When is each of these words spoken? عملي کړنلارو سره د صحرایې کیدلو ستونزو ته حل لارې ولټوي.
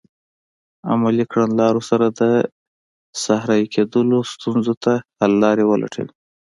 عملي 0.91 1.25
کړنلارو 1.31 1.81
سره 1.89 2.05
د 2.19 2.21
صحرایې 3.23 3.67
کیدلو 3.75 4.19
ستونزو 4.33 4.73
ته 4.83 4.93
حل 5.19 5.33
لارې 5.43 5.63
ولټوي. 5.67 6.11